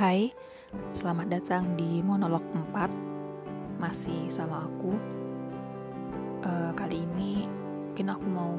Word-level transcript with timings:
Hai, 0.00 0.32
selamat 0.96 1.28
datang 1.28 1.76
di 1.76 2.00
monolog 2.00 2.40
4 2.56 3.76
Masih 3.76 4.32
sama 4.32 4.64
aku. 4.64 4.96
Uh, 6.40 6.72
Kali 6.72 7.04
ini 7.04 7.44
mungkin 7.44 8.08
aku 8.08 8.24
mau 8.24 8.56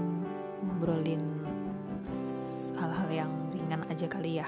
ngobrolin 0.62 1.26
hal-hal 2.78 3.10
yang 3.26 3.34
ringan 3.58 3.82
aja 3.90 4.06
kali 4.06 4.38
ya. 4.38 4.46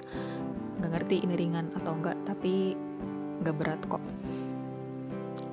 Gak 0.86 0.94
ngerti 0.94 1.26
ini 1.26 1.34
ringan 1.34 1.74
atau 1.74 1.98
enggak, 1.98 2.14
tapi 2.30 2.78
gak 3.42 3.58
berat 3.58 3.82
kok. 3.90 4.06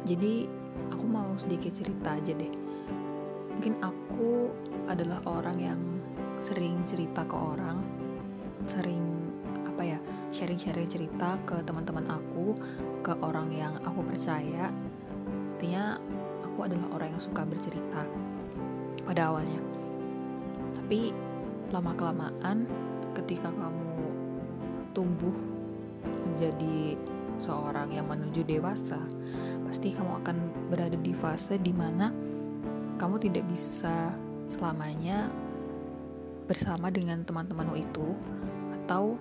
Jadi 0.04 0.44
aku 0.92 1.08
mau 1.08 1.40
sedikit 1.40 1.72
cerita 1.72 2.20
aja 2.20 2.36
deh. 2.36 2.52
Mungkin 3.56 3.80
aku 3.80 4.52
adalah 4.92 5.24
orang 5.24 5.56
yang 5.56 5.80
sering 6.44 6.84
cerita 6.84 7.24
ke 7.24 7.32
orang 7.32 7.80
Sering 8.68 9.08
apa 9.64 9.96
ya 9.96 10.00
sharing-sharing 10.30 10.86
cerita 10.86 11.38
ke 11.42 11.58
teman-teman 11.66 12.06
aku, 12.06 12.54
ke 13.02 13.12
orang 13.22 13.50
yang 13.50 13.74
aku 13.82 14.02
percaya. 14.06 14.70
Intinya 15.58 15.98
aku 16.46 16.66
adalah 16.66 16.88
orang 16.94 17.08
yang 17.14 17.22
suka 17.22 17.42
bercerita 17.44 18.06
pada 19.04 19.30
awalnya. 19.30 19.60
Tapi 20.78 21.10
lama-kelamaan 21.74 22.66
ketika 23.14 23.50
kamu 23.50 24.06
tumbuh 24.94 25.34
menjadi 26.26 26.94
seorang 27.40 27.94
yang 27.94 28.06
menuju 28.06 28.46
dewasa, 28.46 29.00
pasti 29.66 29.94
kamu 29.94 30.22
akan 30.22 30.36
berada 30.70 30.98
di 30.98 31.14
fase 31.14 31.58
di 31.58 31.74
mana 31.74 32.12
kamu 33.00 33.16
tidak 33.16 33.48
bisa 33.48 34.12
selamanya 34.50 35.30
bersama 36.44 36.90
dengan 36.90 37.22
teman-temanmu 37.22 37.78
itu 37.78 38.08
atau 38.82 39.14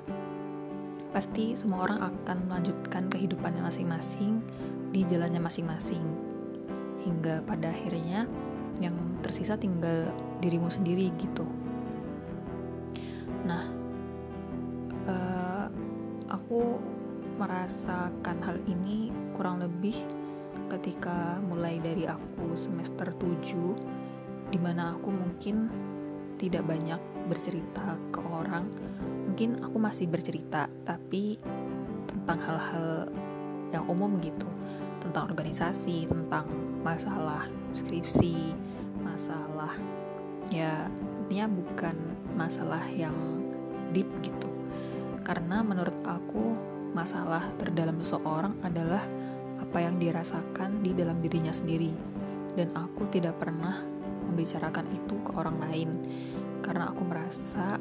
pasti 1.09 1.57
semua 1.57 1.89
orang 1.89 2.05
akan 2.05 2.37
melanjutkan 2.45 3.09
kehidupannya 3.09 3.65
masing-masing 3.65 4.45
di 4.93 5.01
jalannya 5.05 5.41
masing-masing 5.41 6.01
hingga 7.01 7.41
pada 7.45 7.73
akhirnya 7.73 8.29
yang 8.79 8.95
tersisa 9.25 9.59
tinggal 9.59 10.07
dirimu 10.39 10.71
sendiri 10.71 11.11
gitu. 11.19 11.43
Nah, 13.43 13.65
uh, 15.09 15.65
aku 16.29 16.79
merasakan 17.39 18.37
hal 18.43 18.57
ini 18.67 19.09
kurang 19.33 19.63
lebih 19.63 19.95
ketika 20.69 21.39
mulai 21.41 21.79
dari 21.79 22.05
aku 22.05 22.53
semester 22.53 23.09
7 23.15 24.51
di 24.51 24.59
mana 24.59 24.97
aku 24.97 25.09
mungkin 25.13 25.69
tidak 26.35 26.67
banyak 26.67 26.99
bercerita 27.31 27.95
ke 28.11 28.19
orang 28.23 28.65
mungkin 29.39 29.63
aku 29.63 29.79
masih 29.79 30.03
bercerita 30.11 30.67
tapi 30.83 31.39
tentang 32.11 32.43
hal-hal 32.43 33.07
yang 33.71 33.87
umum 33.87 34.19
gitu. 34.19 34.43
Tentang 34.99 35.31
organisasi 35.31 36.11
tentang 36.11 36.43
masalah 36.83 37.47
skripsi 37.71 38.51
masalah 38.99 39.79
ya 40.51 40.91
intinya 41.23 41.55
bukan 41.55 41.95
masalah 42.35 42.83
yang 42.91 43.15
deep 43.95 44.11
gitu. 44.19 44.51
Karena 45.23 45.63
menurut 45.63 45.95
aku 46.03 46.59
masalah 46.91 47.47
terdalam 47.55 47.95
seseorang 48.03 48.59
adalah 48.59 49.07
apa 49.55 49.79
yang 49.79 50.03
dirasakan 50.03 50.83
di 50.83 50.91
dalam 50.91 51.23
dirinya 51.23 51.55
sendiri. 51.55 51.95
Dan 52.59 52.75
aku 52.75 53.07
tidak 53.07 53.39
pernah 53.39 53.87
membicarakan 54.27 54.91
itu 54.91 55.15
ke 55.23 55.31
orang 55.31 55.63
lain. 55.63 55.95
Karena 56.59 56.91
aku 56.91 57.07
merasa 57.07 57.79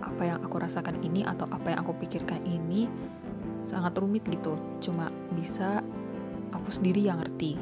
apa 0.00 0.22
yang 0.26 0.38
aku 0.42 0.56
rasakan 0.60 1.00
ini 1.04 1.24
atau 1.24 1.46
apa 1.48 1.72
yang 1.72 1.84
aku 1.84 1.96
pikirkan 2.00 2.42
ini 2.44 2.88
sangat 3.64 3.96
rumit 4.00 4.24
gitu. 4.28 4.56
Cuma 4.80 5.12
bisa 5.32 5.84
aku 6.50 6.68
sendiri 6.72 7.04
yang 7.04 7.20
ngerti. 7.20 7.56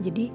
Jadi 0.00 0.32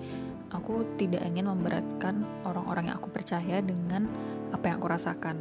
aku 0.53 0.85
tidak 0.97 1.25
ingin 1.25 1.49
memberatkan 1.49 2.25
orang-orang 2.45 2.89
yang 2.93 2.97
aku 2.97 3.09
percaya 3.11 3.59
dengan 3.61 4.07
apa 4.53 4.69
yang 4.69 4.81
aku 4.81 4.89
rasakan. 4.89 5.37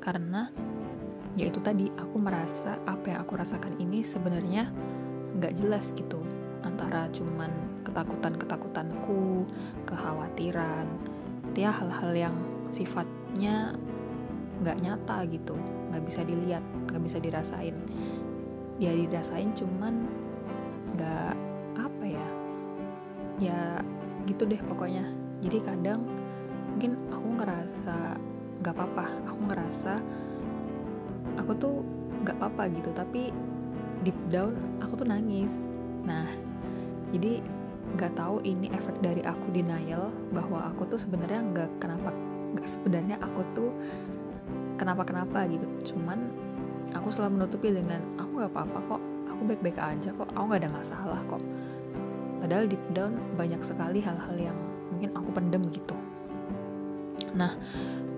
Karena 0.00 0.48
yaitu 1.38 1.62
tadi 1.62 1.88
aku 1.94 2.18
merasa 2.18 2.80
apa 2.88 3.14
yang 3.14 3.18
aku 3.22 3.38
rasakan 3.38 3.78
ini 3.78 4.02
sebenarnya 4.02 4.68
nggak 5.38 5.54
jelas 5.56 5.94
gitu. 5.94 6.18
Antara 6.60 7.08
cuman 7.14 7.48
ketakutan-ketakutanku 7.86 9.48
kekhawatiran 9.88 10.84
dia 11.56 11.72
hal-hal 11.72 12.12
yang 12.14 12.36
sifatnya 12.70 13.74
nggak 14.60 14.76
nyata 14.84 15.24
gitu 15.28 15.56
nggak 15.90 16.02
bisa 16.04 16.20
dilihat 16.22 16.64
nggak 16.90 17.02
bisa 17.02 17.18
dirasain. 17.18 17.76
Ya 18.80 18.92
dirasain 18.96 19.52
cuman 19.56 20.08
nggak 20.96 21.34
apa 21.76 22.04
ya 22.04 22.28
ya 23.40 23.60
gitu 24.28 24.44
deh 24.44 24.60
pokoknya. 24.68 25.04
Jadi 25.40 25.58
kadang 25.64 26.04
mungkin 26.76 26.96
aku 27.10 27.28
ngerasa 27.40 28.20
nggak 28.60 28.74
apa-apa 28.76 29.06
aku 29.24 29.40
ngerasa 29.48 29.92
aku 31.40 31.52
tuh 31.56 31.74
nggak 32.20 32.36
apa-apa 32.36 32.68
gitu 32.76 32.92
tapi 32.92 33.32
deep 34.04 34.16
down 34.28 34.56
aku 34.84 35.00
tuh 35.00 35.08
nangis. 35.08 35.68
Nah 36.04 36.28
jadi 37.10 37.40
nggak 37.96 38.14
tahu 38.14 38.38
ini 38.46 38.70
efek 38.70 39.02
dari 39.02 39.24
aku 39.24 39.50
denial 39.50 40.14
bahwa 40.30 40.70
aku 40.70 40.86
tuh 40.86 41.00
sebenarnya 41.00 41.42
nggak 41.42 41.70
kenapa 41.82 42.14
nggak 42.54 42.68
sebenarnya 42.68 43.16
aku 43.18 43.40
tuh 43.56 43.70
kenapa-kenapa 44.80 45.44
gitu. 45.52 45.68
Cuman 45.92 46.32
aku 46.96 47.12
selalu 47.12 47.44
menutupi 47.44 47.68
dengan 47.68 48.00
aku 48.16 48.40
gak 48.40 48.52
apa-apa 48.56 48.78
kok. 48.96 49.02
Aku 49.36 49.40
baik-baik 49.44 49.76
aja 49.76 50.08
kok. 50.16 50.28
Aku 50.32 50.44
gak 50.48 50.64
ada 50.64 50.72
masalah 50.72 51.20
kok. 51.28 51.42
Padahal 52.40 52.64
deep 52.64 52.80
down 52.96 53.20
banyak 53.36 53.60
sekali 53.60 54.00
hal-hal 54.00 54.36
yang 54.40 54.56
mungkin 54.88 55.12
aku 55.12 55.28
pendem 55.36 55.68
gitu. 55.68 55.92
Nah 57.36 57.52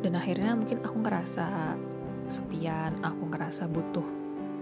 dan 0.03 0.13
akhirnya 0.15 0.55
mungkin 0.55 0.79
aku 0.87 1.03
ngerasa 1.03 1.75
sepian 2.31 2.95
aku 3.03 3.29
ngerasa 3.29 3.67
butuh 3.67 4.07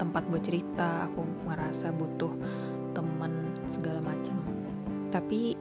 tempat 0.00 0.24
buat 0.32 0.42
cerita 0.42 1.06
aku 1.06 1.22
ngerasa 1.44 1.92
butuh 1.92 2.32
temen 2.96 3.52
segala 3.68 4.00
macam. 4.00 4.40
Tapi 5.12 5.54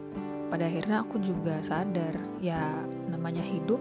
pada 0.50 0.66
akhirnya 0.66 1.04
aku 1.04 1.22
juga 1.22 1.60
sadar 1.62 2.16
ya 2.42 2.82
namanya 3.12 3.44
hidup 3.44 3.78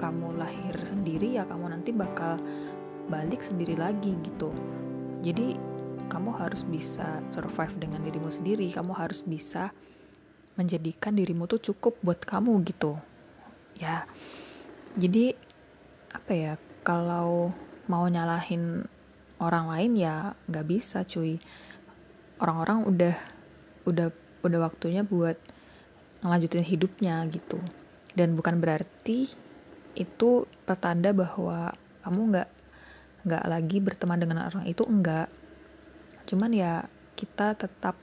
kamu 0.00 0.40
lahir 0.40 0.72
sendiri 0.80 1.36
ya 1.36 1.44
kamu 1.44 1.76
nanti 1.76 1.92
bakal 1.92 2.40
balik 3.12 3.44
sendiri 3.44 3.76
lagi 3.76 4.16
gitu. 4.24 4.48
Jadi 5.20 5.60
kamu 6.08 6.32
harus 6.40 6.64
bisa 6.64 7.20
survive 7.28 7.76
dengan 7.76 8.00
dirimu 8.00 8.32
sendiri. 8.32 8.72
Kamu 8.72 8.96
harus 8.96 9.20
bisa 9.20 9.68
menjadikan 10.56 11.12
dirimu 11.12 11.44
tuh 11.44 11.60
cukup 11.60 12.00
buat 12.00 12.24
kamu 12.24 12.64
gitu. 12.64 12.96
Ya. 13.76 14.08
Jadi 14.96 15.36
apa 16.10 16.32
ya 16.32 16.52
kalau 16.82 17.52
mau 17.86 18.08
nyalahin 18.08 18.88
orang 19.38 19.68
lain 19.68 19.92
ya 20.00 20.32
nggak 20.48 20.66
bisa 20.66 21.04
cuy. 21.04 21.36
Orang-orang 22.40 22.88
udah 22.88 23.16
udah 23.84 24.08
udah 24.40 24.58
waktunya 24.64 25.04
buat 25.04 25.36
ngelanjutin 26.24 26.64
hidupnya 26.64 27.20
gitu. 27.28 27.60
Dan 28.16 28.32
bukan 28.34 28.58
berarti 28.58 29.49
itu 29.94 30.46
pertanda 30.64 31.10
bahwa 31.10 31.74
kamu 32.06 32.20
nggak 32.34 32.48
nggak 33.20 33.44
lagi 33.44 33.78
berteman 33.84 34.16
dengan 34.16 34.48
orang 34.48 34.64
itu 34.64 34.80
enggak 34.88 35.28
cuman 36.24 36.50
ya 36.54 36.88
kita 37.20 37.52
tetap 37.52 37.98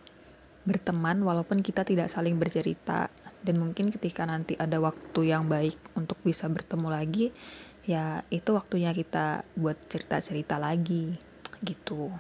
berteman 0.68 1.24
walaupun 1.24 1.64
kita 1.64 1.88
tidak 1.88 2.12
saling 2.12 2.36
bercerita. 2.36 3.08
Dan 3.40 3.64
mungkin 3.64 3.88
ketika 3.88 4.28
nanti 4.28 4.60
ada 4.60 4.76
waktu 4.84 5.32
yang 5.32 5.48
baik 5.48 5.80
untuk 5.96 6.20
bisa 6.20 6.52
bertemu 6.52 6.92
lagi 6.92 7.32
ya 7.88 8.28
itu 8.28 8.52
waktunya 8.52 8.92
kita 8.92 9.48
buat 9.56 9.80
cerita-cerita 9.88 10.60
lagi 10.60 11.16
gitu. 11.64 12.12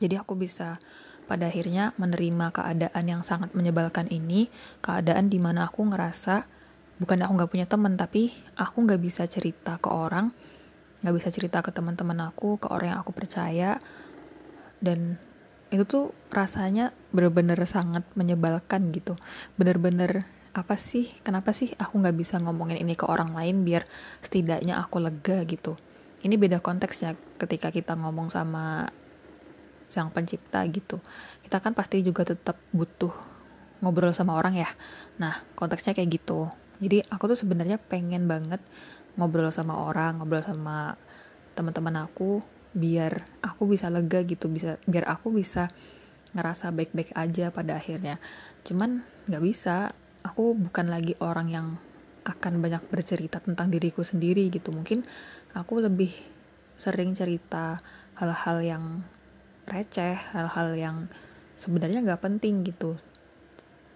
Jadi 0.00 0.16
aku 0.16 0.32
bisa 0.32 0.80
pada 1.28 1.52
akhirnya 1.52 1.92
menerima 2.00 2.54
keadaan 2.54 3.04
yang 3.04 3.20
sangat 3.20 3.52
menyebalkan 3.52 4.08
ini 4.08 4.48
keadaan 4.80 5.28
di 5.28 5.36
mana 5.36 5.68
aku 5.68 5.84
ngerasa 5.84 6.48
bukan 6.96 7.20
aku 7.24 7.32
nggak 7.36 7.50
punya 7.52 7.66
teman 7.68 7.94
tapi 8.00 8.32
aku 8.56 8.84
nggak 8.88 9.00
bisa 9.00 9.28
cerita 9.28 9.76
ke 9.76 9.88
orang 9.92 10.32
nggak 11.06 11.14
bisa 11.22 11.28
cerita 11.30 11.60
ke 11.60 11.70
teman-teman 11.70 12.16
aku 12.26 12.56
ke 12.56 12.66
orang 12.66 12.96
yang 12.96 12.98
aku 12.98 13.12
percaya. 13.12 13.78
Dan 14.80 15.22
itu 15.70 15.86
tuh 15.86 16.10
rasanya 16.34 16.94
bener-bener 17.14 17.58
sangat 17.68 18.02
menyebalkan 18.18 18.90
gitu. 18.90 19.18
Bener-bener 19.54 20.26
apa 20.56 20.80
sih 20.80 21.12
kenapa 21.20 21.52
sih 21.52 21.76
aku 21.76 22.00
nggak 22.00 22.16
bisa 22.16 22.40
ngomongin 22.40 22.80
ini 22.80 22.96
ke 22.96 23.04
orang 23.04 23.36
lain 23.36 23.62
biar 23.62 23.84
setidaknya 24.24 24.80
aku 24.80 24.98
lega 24.98 25.44
gitu. 25.44 25.76
Ini 26.24 26.34
beda 26.40 26.64
konteksnya 26.64 27.14
ketika 27.36 27.68
kita 27.68 27.92
ngomong 27.94 28.32
sama 28.32 28.88
sang 29.86 30.10
pencipta 30.10 30.64
gitu. 30.66 30.98
Kita 31.44 31.60
kan 31.60 31.76
pasti 31.76 32.00
juga 32.00 32.24
tetap 32.26 32.56
butuh 32.72 33.12
ngobrol 33.84 34.16
sama 34.16 34.34
orang 34.34 34.56
ya. 34.56 34.70
Nah 35.20 35.44
konteksnya 35.54 35.92
kayak 35.92 36.18
gitu 36.18 36.48
jadi 36.82 37.04
aku 37.08 37.32
tuh 37.32 37.38
sebenarnya 37.38 37.80
pengen 37.80 38.28
banget 38.28 38.60
ngobrol 39.16 39.48
sama 39.48 39.76
orang 39.76 40.20
ngobrol 40.20 40.44
sama 40.44 40.96
teman-teman 41.56 42.04
aku 42.04 42.44
biar 42.76 43.24
aku 43.40 43.64
bisa 43.72 43.88
lega 43.88 44.20
gitu 44.28 44.52
bisa 44.52 44.76
biar 44.84 45.08
aku 45.08 45.32
bisa 45.32 45.72
ngerasa 46.36 46.68
baik-baik 46.76 47.16
aja 47.16 47.48
pada 47.48 47.80
akhirnya. 47.80 48.20
Cuman 48.60 49.00
nggak 49.24 49.42
bisa 49.42 49.96
aku 50.20 50.52
bukan 50.52 50.92
lagi 50.92 51.16
orang 51.24 51.48
yang 51.48 51.66
akan 52.28 52.60
banyak 52.60 52.84
bercerita 52.92 53.40
tentang 53.40 53.72
diriku 53.72 54.04
sendiri 54.04 54.52
gitu. 54.52 54.68
Mungkin 54.74 55.00
aku 55.56 55.80
lebih 55.80 56.12
sering 56.76 57.16
cerita 57.16 57.80
hal-hal 58.20 58.60
yang 58.60 58.84
receh 59.64 60.14
hal-hal 60.36 60.76
yang 60.76 60.96
sebenarnya 61.56 62.04
nggak 62.04 62.20
penting 62.20 62.60
gitu. 62.68 63.00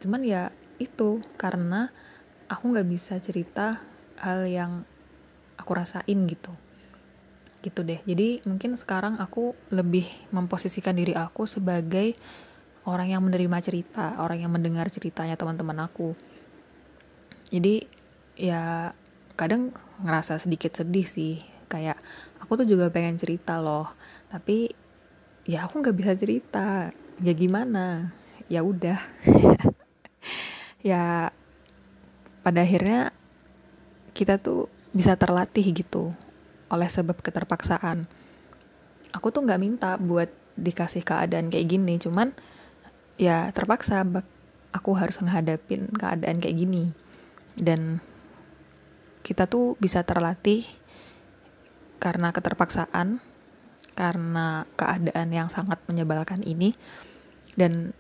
Cuman 0.00 0.24
ya 0.24 0.48
itu 0.80 1.20
karena 1.36 1.92
aku 2.50 2.74
nggak 2.74 2.88
bisa 2.90 3.14
cerita 3.22 3.78
hal 4.18 4.42
yang 4.50 4.82
aku 5.54 5.70
rasain 5.70 6.18
gitu. 6.26 6.50
Gitu 7.62 7.86
deh. 7.86 8.02
Jadi 8.02 8.42
mungkin 8.42 8.74
sekarang 8.74 9.22
aku 9.22 9.54
lebih 9.70 10.10
memposisikan 10.34 10.98
diri 10.98 11.14
aku 11.14 11.46
sebagai 11.46 12.18
orang 12.90 13.14
yang 13.14 13.22
menerima 13.22 13.58
cerita 13.62 14.18
orang 14.18 14.42
yang 14.42 14.50
mendengar 14.50 14.90
ceritanya 14.90 15.38
teman-teman 15.38 15.86
aku. 15.86 16.18
Jadi 17.54 17.86
ya 18.34 18.90
kadang 19.38 19.70
ngerasa 20.02 20.42
sedikit 20.42 20.74
sedih 20.74 21.06
sih. 21.06 21.38
Kayak 21.70 22.02
aku 22.42 22.58
tuh 22.58 22.66
juga 22.66 22.90
pengen 22.90 23.14
cerita 23.14 23.62
loh. 23.62 23.94
Tapi 24.26 24.74
ya 25.46 25.70
aku 25.70 25.78
nggak 25.78 25.96
bisa 25.96 26.12
cerita. 26.18 26.90
Ya 27.22 27.32
gimana? 27.36 28.10
Ya 28.50 28.66
udah. 28.66 28.98
Ya 30.80 31.28
pada 32.40 32.64
akhirnya 32.64 33.12
kita 34.16 34.40
tuh 34.40 34.66
bisa 34.90 35.14
terlatih 35.14 35.64
gitu 35.70 36.12
oleh 36.70 36.88
sebab 36.88 37.18
keterpaksaan. 37.18 38.06
Aku 39.10 39.34
tuh 39.34 39.42
nggak 39.42 39.60
minta 39.60 39.98
buat 39.98 40.30
dikasih 40.54 41.02
keadaan 41.02 41.48
kayak 41.48 41.72
gini 41.72 41.96
cuman 41.96 42.36
ya 43.16 43.48
terpaksa 43.54 44.04
aku 44.70 44.90
harus 44.94 45.18
menghadapin 45.22 45.90
keadaan 45.94 46.38
kayak 46.38 46.56
gini. 46.58 46.94
Dan 47.58 47.98
kita 49.20 49.50
tuh 49.50 49.76
bisa 49.82 50.06
terlatih 50.06 50.64
karena 52.00 52.32
keterpaksaan 52.32 53.20
karena 53.98 54.64
keadaan 54.78 55.28
yang 55.28 55.48
sangat 55.52 55.76
menyebalkan 55.90 56.40
ini. 56.46 56.72
Dan 57.58 57.92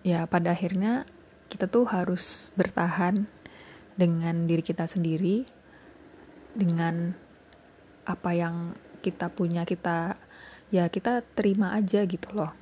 ya 0.00 0.24
pada 0.24 0.56
akhirnya 0.56 1.04
kita 1.52 1.68
tuh 1.68 1.84
harus 1.86 2.48
bertahan 2.56 3.28
dengan 3.94 4.46
diri 4.46 4.62
kita 4.62 4.86
sendiri 4.86 5.46
dengan 6.54 7.14
apa 8.06 8.30
yang 8.34 8.74
kita 9.00 9.30
punya 9.30 9.62
kita 9.62 10.18
ya 10.70 10.86
kita 10.90 11.22
terima 11.34 11.74
aja 11.74 12.02
gitu 12.06 12.30
loh. 12.34 12.52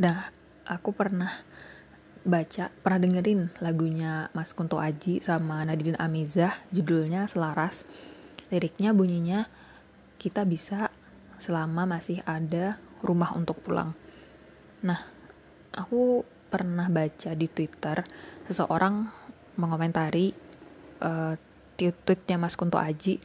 Nah 0.00 0.32
aku 0.64 0.92
pernah 0.92 1.30
baca 2.22 2.70
pernah 2.70 3.00
dengerin 3.02 3.50
lagunya 3.58 4.30
Mas 4.30 4.54
Kunto 4.54 4.78
Aji 4.78 5.18
sama 5.20 5.66
Nadine 5.66 5.98
Amizah 5.98 6.54
judulnya 6.70 7.26
Selaras. 7.26 7.84
Liriknya 8.52 8.92
bunyinya 8.92 9.48
kita 10.20 10.46
bisa 10.46 10.92
selama 11.40 11.88
masih 11.88 12.22
ada 12.22 12.78
rumah 13.02 13.34
untuk 13.34 13.58
pulang. 13.64 13.96
Nah 14.86 15.02
aku 15.74 16.22
pernah 16.52 16.86
baca 16.92 17.32
di 17.32 17.48
Twitter 17.48 18.04
seseorang 18.44 19.08
mengomentari 19.58 20.32
uh, 21.02 21.34
tweetnya 21.76 22.38
Mas 22.38 22.54
Kunto 22.54 22.78
Aji 22.78 23.18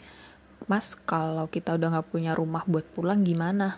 Mas 0.66 0.98
kalau 0.98 1.46
kita 1.46 1.78
udah 1.78 1.94
nggak 1.94 2.10
punya 2.10 2.34
rumah 2.34 2.66
buat 2.66 2.84
pulang 2.98 3.22
gimana? 3.22 3.78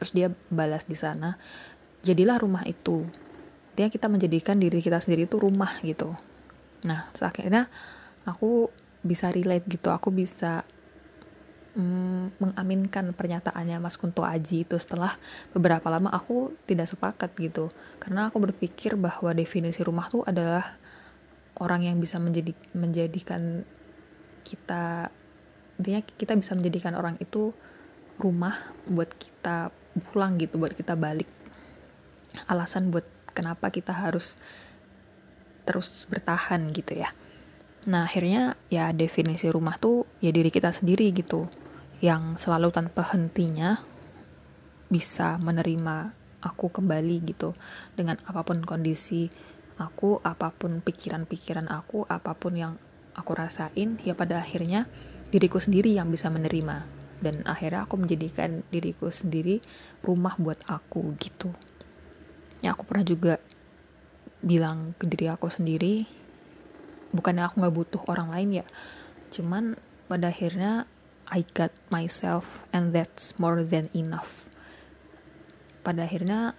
Terus 0.00 0.10
dia 0.16 0.28
balas 0.48 0.88
di 0.88 0.96
sana 0.96 1.36
jadilah 2.00 2.40
rumah 2.40 2.64
itu. 2.64 3.04
Dia 3.76 3.92
kita 3.92 4.08
menjadikan 4.08 4.56
diri 4.56 4.80
kita 4.80 4.98
sendiri 4.98 5.28
itu 5.28 5.36
rumah 5.36 5.70
gitu. 5.84 6.16
Nah 6.88 7.12
akhirnya 7.14 7.68
aku 8.24 8.72
bisa 9.04 9.28
relate 9.28 9.68
gitu. 9.68 9.92
Aku 9.92 10.08
bisa 10.08 10.66
mm, 11.78 12.42
mengaminkan 12.42 13.14
pernyataannya 13.14 13.78
Mas 13.78 13.94
Kunto 13.94 14.26
Aji 14.26 14.64
itu 14.64 14.74
setelah 14.80 15.14
beberapa 15.52 15.86
lama 15.92 16.08
aku 16.10 16.58
tidak 16.64 16.88
sepakat 16.90 17.30
gitu. 17.36 17.68
Karena 18.00 18.32
aku 18.32 18.40
berpikir 18.40 18.98
bahwa 18.98 19.30
definisi 19.30 19.84
rumah 19.84 20.10
tuh 20.10 20.24
adalah 20.24 20.80
orang 21.62 21.86
yang 21.86 22.02
bisa 22.02 22.18
menjadi 22.18 22.52
menjadikan 22.74 23.62
kita 24.42 25.10
intinya 25.78 26.00
kita 26.04 26.32
bisa 26.38 26.54
menjadikan 26.54 26.94
orang 26.94 27.18
itu 27.18 27.50
rumah 28.18 28.54
buat 28.86 29.10
kita 29.10 29.74
pulang 30.10 30.38
gitu 30.38 30.58
buat 30.58 30.74
kita 30.74 30.94
balik. 30.94 31.26
Alasan 32.50 32.90
buat 32.90 33.06
kenapa 33.34 33.70
kita 33.70 33.94
harus 33.94 34.38
terus 35.66 36.06
bertahan 36.06 36.70
gitu 36.70 36.98
ya. 36.98 37.10
Nah 37.90 38.06
akhirnya 38.06 38.56
ya 38.70 38.94
definisi 38.94 39.50
rumah 39.50 39.76
tuh 39.78 40.06
ya 40.22 40.30
diri 40.30 40.50
kita 40.50 40.70
sendiri 40.70 41.10
gitu 41.10 41.50
yang 42.02 42.36
selalu 42.36 42.70
tanpa 42.70 43.06
hentinya 43.14 43.80
bisa 44.90 45.40
menerima 45.40 46.12
aku 46.44 46.70
kembali 46.70 47.16
gitu. 47.34 47.56
Dengan 47.96 48.20
apa 48.28 48.44
pun 48.44 48.62
kondisi 48.62 49.28
aku 49.78 50.22
apa 50.22 50.54
pun 50.54 50.78
pikiran-pikiran 50.78 51.66
aku 51.66 52.06
apa 52.06 52.34
pun 52.38 52.54
yang 52.54 52.72
aku 53.14 53.34
rasain 53.34 53.98
ya 54.02 54.14
pada 54.14 54.38
akhirnya 54.38 54.86
diriku 55.34 55.58
sendiri 55.58 55.94
yang 55.94 56.10
bisa 56.10 56.30
menerima. 56.30 56.86
Dan 57.24 57.40
akhirnya 57.48 57.88
aku 57.88 57.96
menjadikan 57.96 58.62
diriku 58.68 59.08
sendiri 59.08 59.64
rumah 60.04 60.36
buat 60.36 60.60
aku 60.68 61.16
gitu. 61.18 61.50
Ya 62.60 62.76
aku 62.76 62.84
pernah 62.84 63.06
juga 63.06 63.40
bilang 64.44 64.92
ke 65.00 65.08
diri 65.08 65.32
aku 65.32 65.48
sendiri 65.48 66.04
bukannya 67.16 67.48
aku 67.48 67.64
nggak 67.64 67.76
butuh 67.80 68.02
orang 68.12 68.28
lain 68.28 68.60
ya 68.60 68.66
cuman 69.32 69.80
pada 70.04 70.28
akhirnya 70.28 70.84
I 71.24 71.48
got 71.56 71.72
myself 71.88 72.68
and 72.68 72.92
that's 72.92 73.32
more 73.40 73.64
than 73.64 73.88
enough. 73.96 74.44
Pada 75.80 76.04
akhirnya 76.04 76.52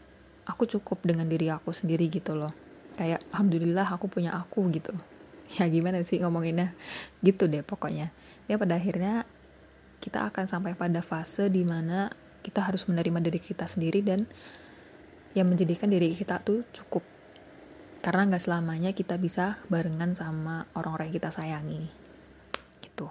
aku 0.50 0.65
cukup 0.65 1.06
dengan 1.06 1.29
diri 1.29 1.53
aku 1.53 1.69
sendiri 1.69 2.09
gitu 2.09 2.33
loh 2.33 2.64
kayak 2.95 3.21
alhamdulillah 3.31 3.88
aku 3.88 4.07
punya 4.07 4.33
aku 4.36 4.68
gitu. 4.71 4.95
Ya 5.62 5.69
gimana 5.69 6.01
sih 6.01 6.18
ngomonginnya? 6.18 6.74
Gitu 7.21 7.45
deh 7.45 7.62
pokoknya. 7.62 8.09
Ya 8.50 8.57
pada 8.57 8.81
akhirnya 8.81 9.30
kita 10.01 10.27
akan 10.33 10.50
sampai 10.50 10.74
pada 10.74 11.06
fase 11.06 11.47
di 11.53 11.62
mana 11.62 12.09
kita 12.42 12.62
harus 12.62 12.86
menerima 12.86 13.22
diri 13.22 13.39
kita 13.41 13.65
sendiri 13.65 14.05
dan 14.05 14.29
yang 15.38 15.50
menjadikan 15.50 15.89
diri 15.89 16.13
kita 16.13 16.41
tuh 16.41 16.65
cukup. 16.74 17.03
Karena 18.01 18.29
nggak 18.29 18.43
selamanya 18.43 18.93
kita 18.93 19.17
bisa 19.17 19.58
barengan 19.65 20.13
sama 20.13 20.70
orang-orang 20.77 21.10
yang 21.10 21.17
kita 21.22 21.29
sayangi. 21.34 21.89
Gitu. 22.81 23.10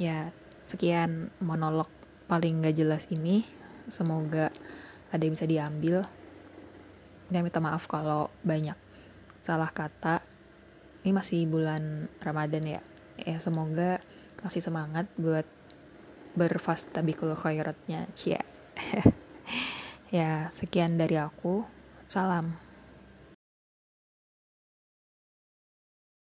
Ya 0.00 0.32
sekian 0.64 1.32
monolog 1.40 1.88
paling 2.28 2.60
nggak 2.64 2.76
jelas 2.76 3.04
ini. 3.12 3.44
Semoga 3.88 4.52
ada 5.12 5.22
yang 5.24 5.36
bisa 5.36 5.48
diambil. 5.48 6.04
Dan 7.28 7.44
minta 7.44 7.60
maaf 7.60 7.84
kalau 7.84 8.32
banyak 8.40 8.87
salah 9.42 9.70
kata 9.70 10.20
ini 11.02 11.14
masih 11.14 11.48
bulan 11.48 12.12
Ramadan 12.20 12.64
ya. 12.66 12.82
Ya 13.18 13.38
semoga 13.40 14.02
masih 14.44 14.62
semangat 14.62 15.10
buat 15.18 15.46
berfastabikul 16.38 17.34
khairatnya 17.34 18.06
cia. 18.14 18.42
Ya 20.08 20.48
sekian 20.56 20.96
dari 20.96 21.20
aku. 21.20 21.68
Salam 22.08 22.67